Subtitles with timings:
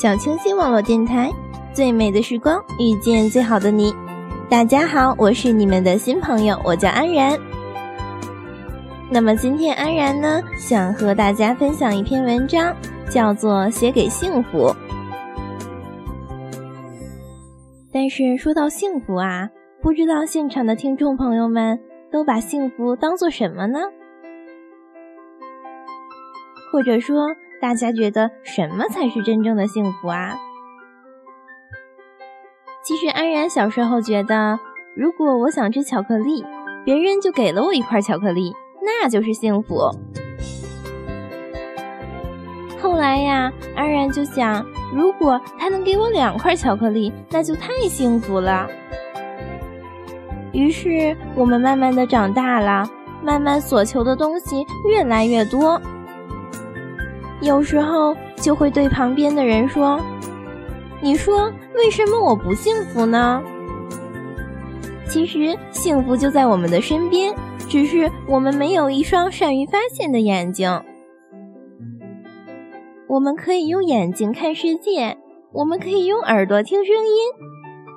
[0.00, 1.30] 小清新网络电台，
[1.74, 3.94] 最美的时光遇见最好的你。
[4.48, 7.38] 大家好，我是你们的新朋友，我叫安然。
[9.10, 12.74] 那么今天安然呢，想和大家分享一篇文章，
[13.10, 14.68] 叫做《写给幸福》。
[17.92, 19.50] 但是说到幸福啊，
[19.82, 21.78] 不知道现场的听众朋友们
[22.10, 23.80] 都把幸福当做什么呢？
[26.72, 27.26] 或者说？
[27.60, 30.36] 大家觉得什么才是真正的幸福啊？
[32.82, 34.58] 其实安然小时候觉得，
[34.96, 36.44] 如果我想吃巧克力，
[36.84, 39.90] 别人就给了我一块巧克力，那就是幸福。
[42.80, 44.64] 后来呀，安然就想，
[44.94, 48.66] 如果他能给我两块巧克力，那就太幸福了。
[50.52, 52.88] 于是我们慢慢的长大了，
[53.22, 55.80] 慢慢所求的东西越来越多。
[57.40, 60.00] 有时候就会对旁边的人说
[61.00, 63.42] ：“你说为什么我不幸福呢？”
[65.08, 67.34] 其实幸福就在我们的身边，
[67.68, 70.82] 只是我们没有一双善于发现的眼睛。
[73.08, 75.18] 我们可以用眼睛看世界，
[75.52, 77.12] 我们可以用耳朵听声音，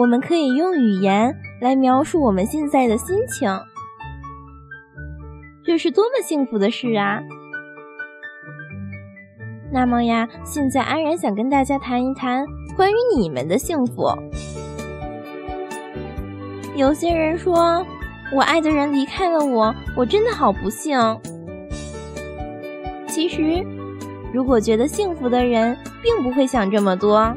[0.00, 3.50] 我们可以用语言来描述我们现在的心情。
[5.62, 7.20] 这是多么幸福的事啊！
[9.74, 14.08] 那么呀，现在安然想跟大家谈一谈关于你们的幸福。
[16.76, 17.84] 有些人说，
[18.32, 20.96] 我爱的人离开了我，我真的好不幸。
[23.08, 23.66] 其实，
[24.32, 27.34] 如果觉得幸福的人，并不会想这么多，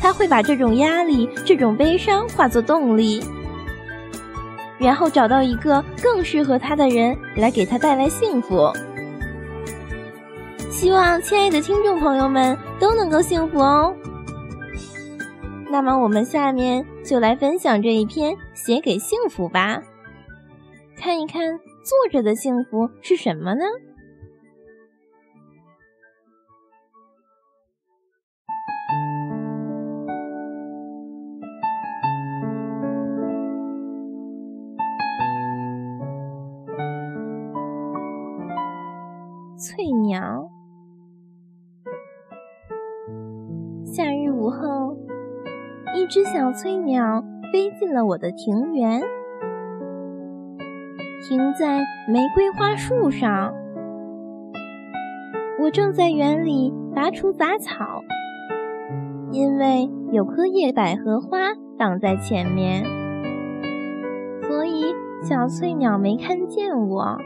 [0.00, 3.22] 他会把这种压力、这种悲伤化作动力，
[4.78, 8.72] 然后找到一个更适合他的人来给他带来幸福。
[10.74, 13.94] 希望亲爱的听众朋友们都能够幸福哦。
[15.70, 19.80] 那么我们下面就来分享这一篇《写给幸福》吧，
[20.96, 23.64] 看一看作者的幸福是什么呢？
[46.04, 49.00] 一只小翠鸟飞进了我的庭园，
[51.26, 53.54] 停在玫瑰花树上。
[55.62, 58.02] 我正在园里拔除杂草，
[59.30, 61.38] 因为有棵叶百合花
[61.78, 62.84] 挡在前面，
[64.42, 67.16] 所以小翠鸟没看见我，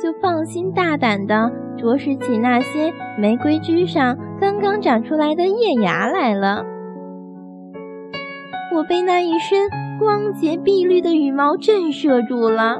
[0.00, 4.16] 就放心大胆地啄食起那些玫瑰枝上。
[4.40, 6.64] 刚刚长出来的叶芽来了，
[8.72, 12.78] 我被那一身光洁碧绿的羽毛震慑住了，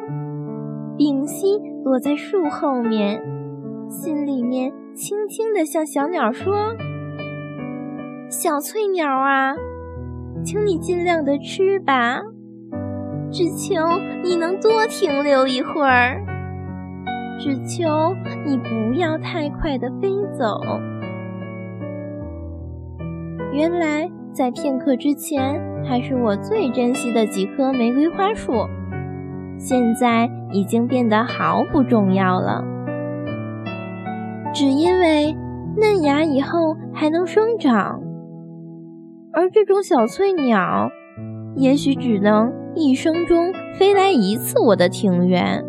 [0.97, 3.21] 屏息躲在树后面，
[3.89, 6.77] 心里面轻轻地向小鸟说
[8.31, 9.57] ：“小翠鸟啊，
[10.45, 12.21] 请你尽量的吃吧，
[13.33, 13.75] 只求
[14.23, 16.23] 你能多停留一会儿，
[17.41, 18.15] 只求
[18.47, 20.09] 你不要太快的飞
[20.39, 20.61] 走。”
[23.53, 28.53] 原来，在片刻之前，还是我最珍惜的几棵玫瑰花树，
[29.59, 32.65] 现在已经变得毫不重要了。
[34.55, 35.37] 只因为
[35.77, 38.01] 嫩芽以后还能生长，
[39.33, 40.91] 而这种小翠鸟，
[41.57, 45.65] 也许只能一生中飞来一次我的庭园。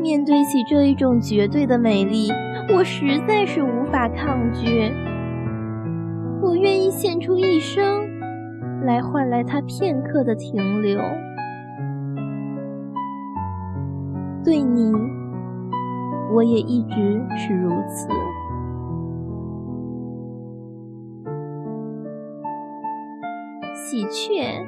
[0.00, 2.28] 面对起这一种绝对的美丽。
[2.74, 4.90] 我实在是无法抗拒，
[6.54, 8.08] 我愿意献出一生，
[8.84, 11.00] 来换来他片刻的停留。
[14.44, 14.92] 对你，
[16.32, 18.06] 我也一直是如此。
[23.74, 24.64] 喜鹊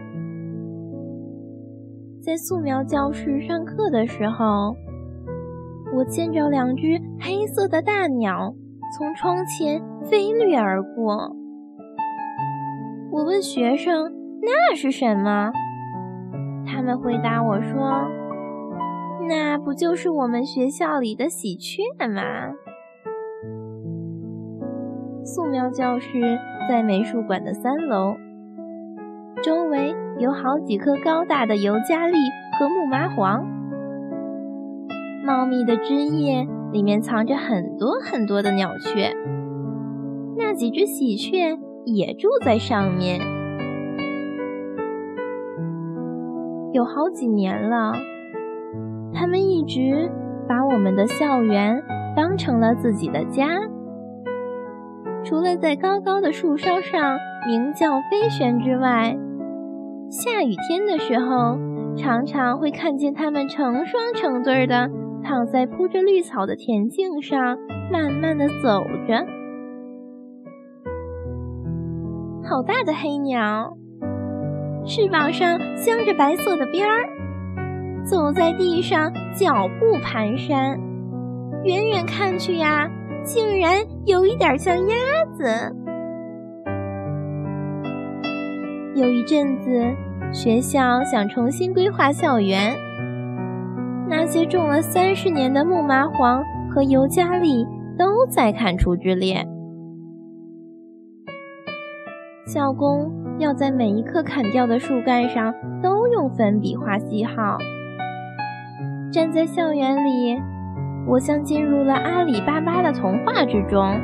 [2.20, 4.74] 在素描教室上课的时候，
[5.94, 8.52] 我见着两只黑色的大鸟
[8.98, 11.36] 从窗前飞掠而过。
[13.16, 14.12] 我问学生
[14.44, 15.50] ：“那是什么？”
[16.68, 18.06] 他们回答我说
[19.26, 22.52] ：“那不就是我们学校里的喜鹊吗？”
[25.24, 28.16] 素描教室在美术馆的三楼，
[29.42, 32.18] 周围有好几棵高大的尤加利
[32.58, 33.46] 和木麻黄，
[35.24, 39.14] 茂密的枝叶里面藏着很多很多的鸟雀，
[40.36, 43.20] 那几只喜鹊也住在上面。
[46.72, 47.94] 有好几年了，
[49.14, 50.10] 他们一直
[50.46, 51.82] 把我们的校园
[52.14, 53.60] 当成了自己的家。
[55.24, 57.16] 除了在高高的树梢上
[57.46, 59.16] 鸣叫飞旋之外，
[60.10, 61.56] 下雨天的时候，
[61.96, 64.90] 常常会看见它们成双成对的
[65.22, 67.56] 躺在铺着绿草的田径上，
[67.90, 69.35] 慢慢的走着。
[72.48, 73.76] 好大的黑鸟！
[74.84, 77.08] 翅膀上镶着白色的边儿，
[78.04, 80.78] 走在地上脚步蹒跚，
[81.64, 82.88] 远远看去呀，
[83.24, 84.94] 竟然有一点像鸭
[85.34, 85.74] 子。
[88.94, 89.82] 有一阵子，
[90.32, 92.76] 学校想重新规划校园，
[94.08, 97.66] 那些种了三十年的木麻黄和尤加利
[97.98, 99.44] 都在砍除之列，
[102.46, 103.12] 校工。
[103.38, 105.52] 要在每一棵砍掉的树干上
[105.82, 107.58] 都用粉笔画记号。
[109.12, 110.40] 站在校园里，
[111.06, 114.00] 我像进入了阿里巴巴的童话之中，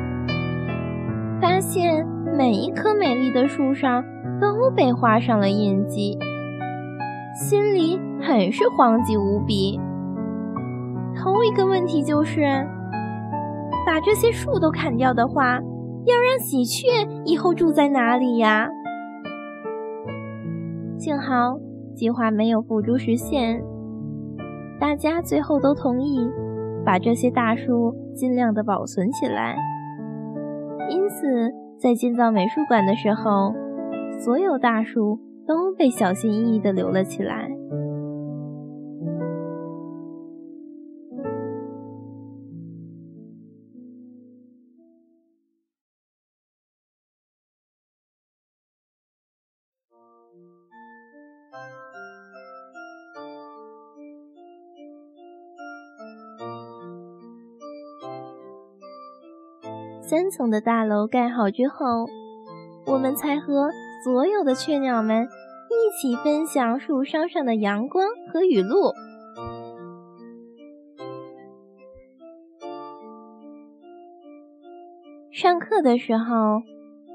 [1.41, 2.05] 发现
[2.37, 4.03] 每一棵美丽的树上
[4.39, 6.19] 都被画上了印记，
[7.35, 9.79] 心里很是慌急无比。
[11.17, 12.41] 头一个问题就是，
[13.83, 15.59] 把这些树都砍掉的话，
[16.05, 16.87] 要让喜鹊
[17.25, 18.69] 以后住在哪里呀？
[20.97, 21.59] 幸好
[21.95, 23.63] 计划没有付诸实现，
[24.79, 26.29] 大家最后都同意
[26.85, 29.55] 把这些大树尽量的保存起来。
[30.89, 33.53] 因此，在建造美术馆的时候，
[34.19, 37.49] 所有大树都被小心翼翼地留了起来。
[60.13, 62.05] 三层的大楼盖好之后，
[62.85, 63.71] 我们才和
[64.03, 68.93] 所有的雀鸟们一起分享树梢上的阳光和雨露。
[75.31, 76.61] 上课的时候，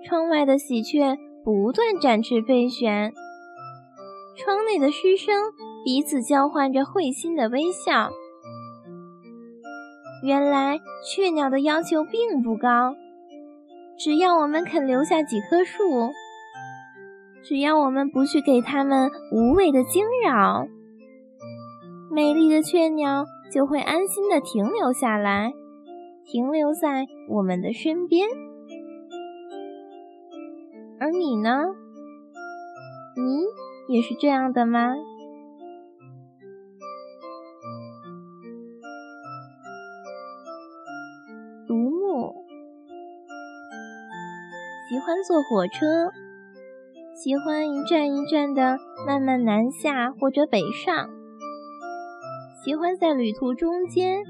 [0.04, 3.12] 窗外的喜鹊不断展翅飞旋，
[4.36, 5.52] 窗内的师生
[5.84, 8.10] 彼此交换着会心的微笑。
[10.22, 12.96] 原来雀鸟的要求并不高，
[13.96, 16.10] 只要我们肯留下几棵树，
[17.42, 20.66] 只要我们不去给它们无谓的惊扰，
[22.10, 25.52] 美丽的雀鸟就会安心的停留下来，
[26.26, 28.28] 停留在我们的身边。
[31.00, 31.66] 而你呢？
[33.16, 34.94] 你也是这样的吗？
[44.88, 46.10] 喜欢坐火车，
[47.14, 51.10] 喜欢一站一站的慢慢南下或者北上，
[52.64, 54.24] 喜欢在旅途中间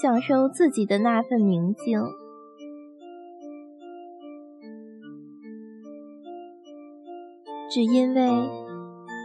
[0.00, 2.00] 享受自己的那份宁静，
[7.68, 8.48] 只因为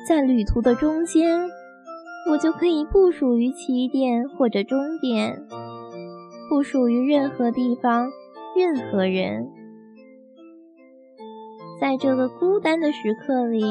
[0.09, 1.47] 在旅途的中间，
[2.31, 5.45] 我就可以不属于起点或者终点，
[6.49, 8.09] 不属于任何地方、
[8.57, 9.62] 任何人。
[11.83, 13.61] 在这个孤单的时刻里，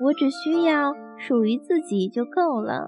[0.00, 2.86] 我只需要属于自己就够了。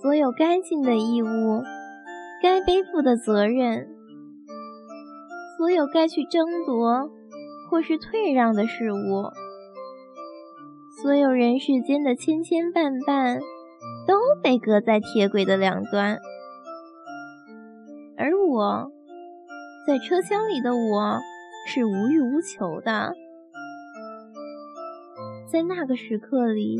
[0.00, 1.64] 所有该尽的义务，
[2.40, 3.88] 该背负的责任，
[5.58, 7.10] 所有该去争夺
[7.68, 9.32] 或是退让的事物，
[11.02, 13.40] 所有人世间的千千绊绊，
[14.06, 16.20] 都被搁在铁轨的两端，
[18.16, 18.92] 而我。
[19.86, 21.20] 在车厢里的我
[21.66, 23.14] 是无欲无求的，
[25.52, 26.78] 在那个时刻里，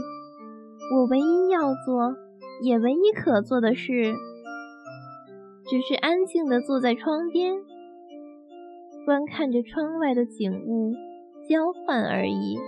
[0.91, 2.17] 我唯一要做，
[2.63, 4.15] 也唯一可做的事，
[5.69, 7.57] 只是安静地坐在窗边，
[9.05, 10.95] 观看着窗外的景物
[11.47, 12.59] 交换而已。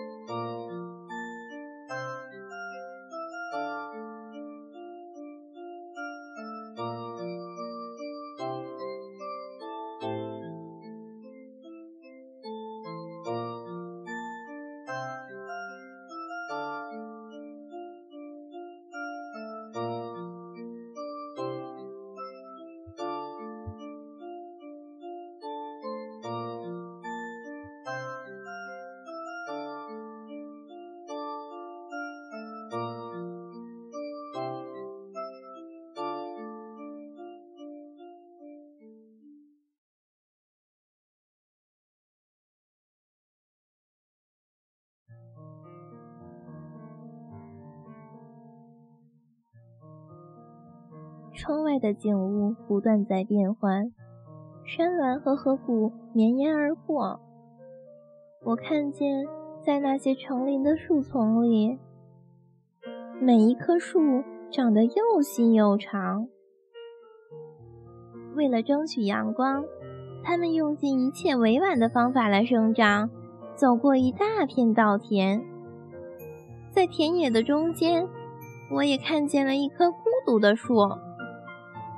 [51.37, 53.93] 窗外的景物不断在变换，
[54.65, 57.21] 山峦和河谷绵延而过。
[58.43, 59.27] 我看见，
[59.63, 61.79] 在那些成林的树丛里，
[63.21, 66.27] 每一棵树长得又细又长。
[68.35, 69.65] 为了争取阳光，
[70.23, 73.11] 它们用尽一切委婉的方法来生长。
[73.55, 75.43] 走过一大片稻田，
[76.71, 78.07] 在田野的中间，
[78.71, 80.75] 我也看见了一棵孤独的树。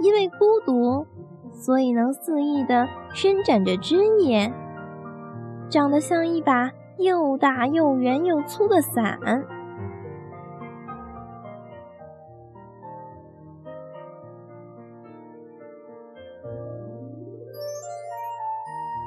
[0.01, 1.07] 因为孤独，
[1.53, 4.53] 所以能肆意地伸展着枝叶，
[5.69, 9.19] 长得像一把又大又圆又粗的伞。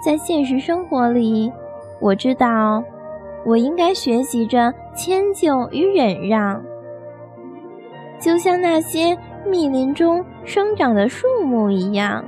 [0.05, 1.51] 在现实生活里，
[2.01, 2.83] 我知道
[3.45, 6.61] 我应该学习着迁就与忍让，
[8.19, 9.17] 就像那些。
[9.47, 12.23] 密林中生长的树木一样。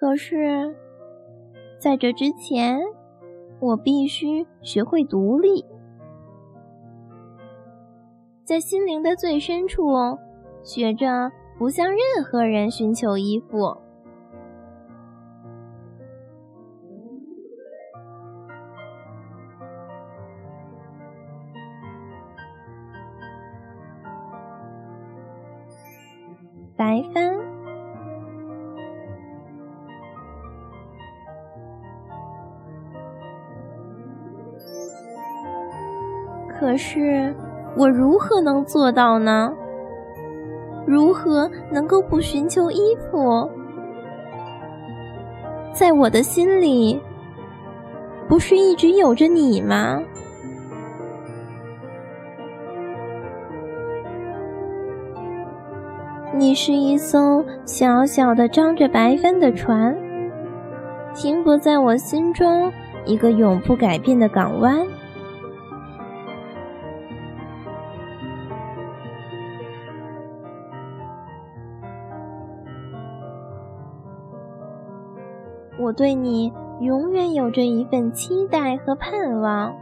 [0.00, 0.74] 可是，
[1.78, 2.80] 在这之前，
[3.60, 5.64] 我必须学会独立，
[8.44, 9.92] 在心灵的最深处，
[10.62, 13.76] 学着不向任何人寻求依附。
[36.68, 37.34] 可是
[37.78, 39.50] 我如何能做到呢？
[40.86, 43.48] 如何能够不寻求依附？
[45.72, 47.00] 在我的心里，
[48.28, 49.98] 不是一直有着你吗？
[56.34, 59.96] 你是一艘小小的、张着白帆的船，
[61.14, 62.70] 停泊在我心中
[63.06, 64.86] 一个永不改变的港湾。
[75.88, 79.74] 我对你永远有着一份期待和盼望。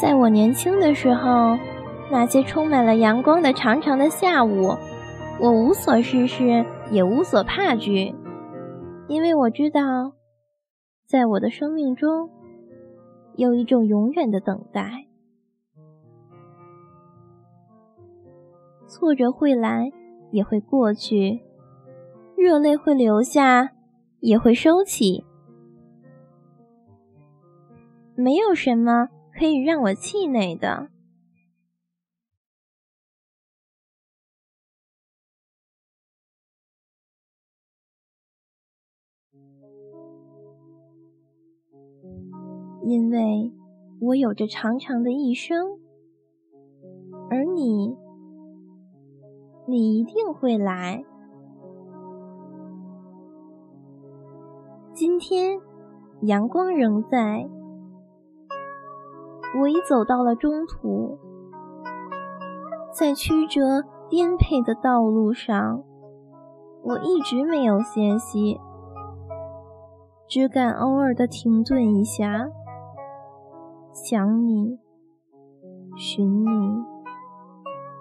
[0.00, 1.58] 在我年轻的时候，
[2.12, 4.72] 那些充满了阳光的长长的下午，
[5.40, 8.14] 我无所事事，也无所怕惧，
[9.08, 10.12] 因为我知道，
[11.04, 12.30] 在我的生命中，
[13.34, 15.08] 有一种永远的等待。
[18.86, 19.90] 挫折会来，
[20.30, 21.40] 也会过去；
[22.36, 23.72] 热泪会流下，
[24.20, 25.24] 也会收起。
[28.14, 29.08] 没有什么。
[29.36, 30.90] 可以让我气馁的，
[42.86, 43.50] 因为
[43.98, 45.78] 我有着长长的一生，
[47.30, 47.96] 而你，
[49.66, 51.02] 你一定会来。
[54.92, 55.58] 今天，
[56.20, 57.48] 阳光仍在。
[59.58, 61.18] 我已走到了中途，
[62.92, 65.82] 在曲折颠沛的道路上，
[66.82, 68.60] 我一直没有歇息，
[70.28, 72.50] 只敢偶尔的停顿一下，
[73.94, 74.80] 想你，
[75.96, 76.84] 寻你，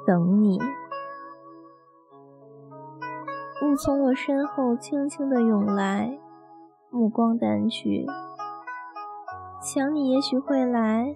[0.07, 0.59] 等你。
[3.61, 6.17] 雾从我身后轻轻的涌来，
[6.89, 8.07] 目光淡去。
[9.61, 11.15] 想你，也许会来，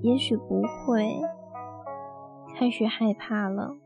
[0.00, 1.20] 也许不会。
[2.56, 3.76] 开始害怕了。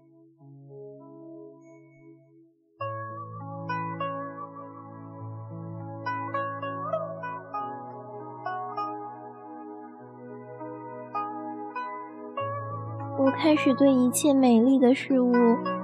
[13.42, 15.32] 开始对一切美丽的事物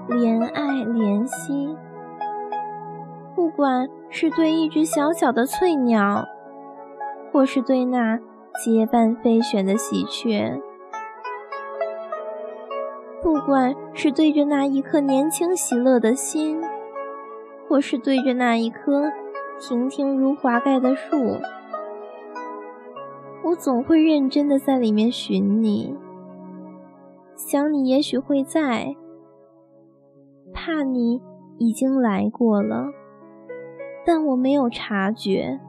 [0.08, 1.76] 怜爱怜惜，
[3.34, 6.24] 不管是对一只小小的翠鸟，
[7.32, 8.20] 或是对那
[8.64, 10.62] 结伴飞旋的喜鹊，
[13.20, 16.62] 不管是对着那一颗年轻喜乐的心，
[17.68, 19.10] 或是对着那一棵
[19.58, 21.16] 亭亭如华盖的树，
[23.42, 25.96] 我总会认真的在里面寻你。
[27.38, 28.96] 想你也许会在，
[30.52, 31.22] 怕你
[31.56, 32.88] 已经来过了，
[34.04, 35.60] 但我没有察觉。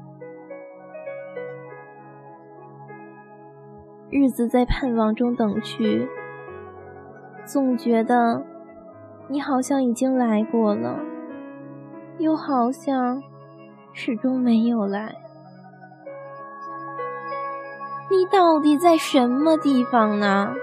[4.09, 6.09] 日子在盼望中等去，
[7.45, 8.43] 总觉得
[9.27, 10.99] 你好像已经来过了，
[12.17, 13.21] 又好像
[13.93, 15.13] 始终没有来。
[18.09, 20.55] 你到底在什么地方呢？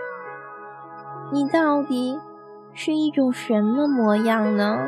[1.32, 2.18] 你到底
[2.72, 4.78] 是一种什么模样呢？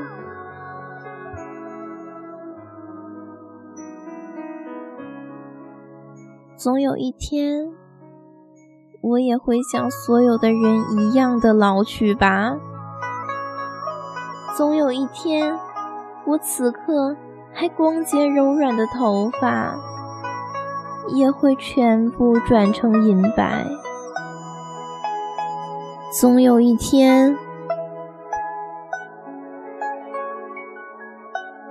[6.57, 7.73] 总有一天，
[9.01, 12.57] 我也会像所有的人一样的老去吧。
[14.57, 15.57] 总有一天，
[16.27, 17.17] 我此刻
[17.53, 19.77] 还光洁柔软的头发，
[21.09, 23.65] 也会全部转成银白。
[26.11, 27.37] 总有一天，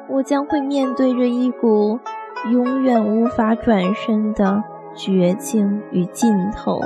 [0.08, 2.00] 我将会面对着一股
[2.52, 4.64] 永远无法转身的
[4.96, 6.80] 绝境与尽头，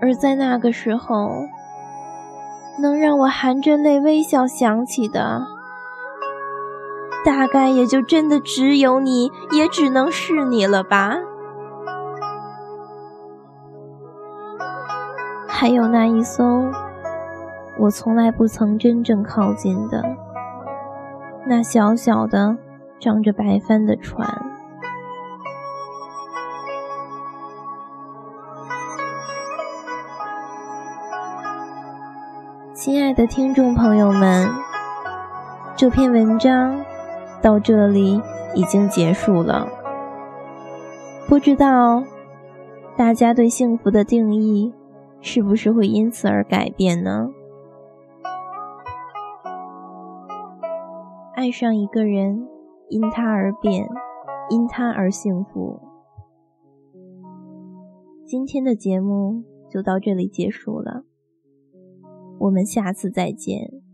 [0.00, 1.28] 而在那个时候，
[2.80, 5.55] 能让我含着泪微笑想起的。
[7.26, 11.16] 大概也就真的只有你，也只能是你了吧。
[15.48, 16.70] 还有那一艘
[17.80, 20.04] 我从来不曾真正靠近的
[21.48, 22.56] 那小小的、
[23.00, 24.46] 长着白帆的船。
[32.72, 34.48] 亲爱的听众朋友们，
[35.74, 36.84] 这篇文章。
[37.46, 38.20] 到这里
[38.56, 39.68] 已经结束了，
[41.28, 42.02] 不知道
[42.96, 44.74] 大家对幸福的定义
[45.20, 47.28] 是不是会因此而改变呢？
[51.36, 52.48] 爱上一个人，
[52.88, 53.88] 因他而变，
[54.50, 55.80] 因他而幸福。
[58.24, 61.04] 今天的节目就到这里结束了，
[62.40, 63.85] 我们下次再见。